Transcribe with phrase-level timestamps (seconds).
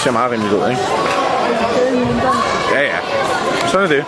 [0.00, 0.82] Det ser meget rimeligt ud, ikke?
[2.72, 2.96] Ja, ja.
[3.66, 4.04] Sådan er det.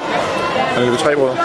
[0.57, 1.37] Han er løbet tre brødre.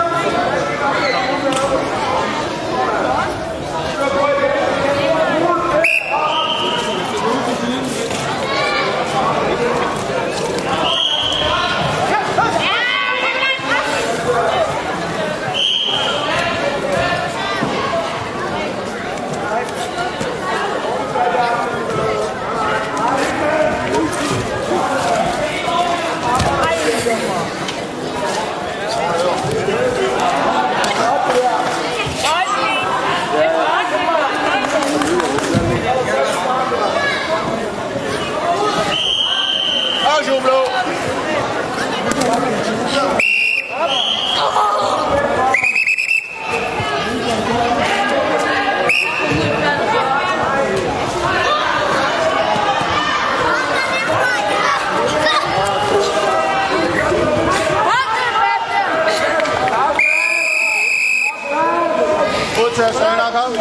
[62.78, 63.52] Til at Søren, kom.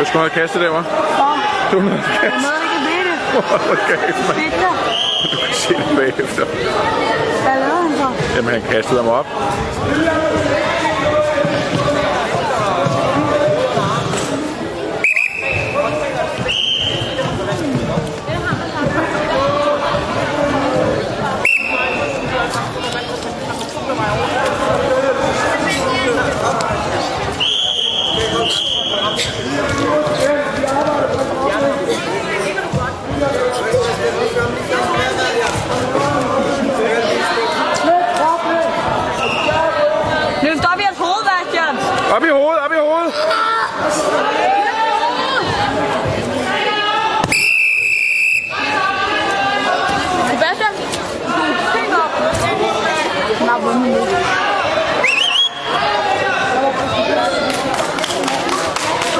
[0.00, 0.84] Du skulle have kastet der, hva'?
[1.72, 2.42] Du må have kastet.
[2.46, 3.20] Noget, der kan blive det.
[3.72, 3.98] Okay,
[4.28, 4.36] man.
[5.32, 6.44] Du kan se det bagefter.
[6.44, 8.36] Hvad lavede han så?
[8.36, 9.26] Jamen, han kastede ham op.
[40.42, 41.26] Løft op i hans hoved,
[42.16, 44.29] Op i hovedet, op i hovedet!